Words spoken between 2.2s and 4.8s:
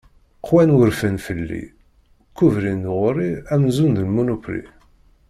kkubrin-d ɣur-i amzun d munupri.